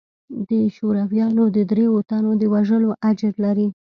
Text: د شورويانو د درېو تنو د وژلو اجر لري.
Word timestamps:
د 0.47 0.49
شورويانو 0.75 1.43
د 1.55 1.57
درېو 1.71 1.95
تنو 2.09 2.31
د 2.41 2.43
وژلو 2.53 2.89
اجر 3.09 3.33
لري. 3.45 3.67